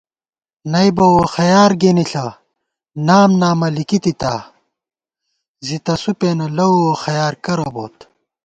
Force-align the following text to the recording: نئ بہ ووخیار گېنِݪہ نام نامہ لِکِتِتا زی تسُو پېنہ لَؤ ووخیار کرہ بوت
نئ 0.71 0.89
بہ 0.95 1.05
ووخیار 1.13 1.71
گېنِݪہ 1.81 2.25
نام 3.07 3.29
نامہ 3.41 3.67
لِکِتِتا 3.75 4.33
زی 5.65 5.77
تسُو 5.85 6.11
پېنہ 6.19 6.47
لَؤ 6.57 6.73
ووخیار 6.81 7.33
کرہ 7.43 7.67
بوت 7.73 7.97